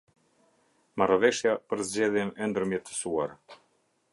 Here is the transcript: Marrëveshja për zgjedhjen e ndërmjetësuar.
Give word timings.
Marrëveshja 1.01 1.53
për 1.73 1.83
zgjedhjen 1.91 2.33
e 2.45 2.51
ndërmjetësuar. 2.53 3.37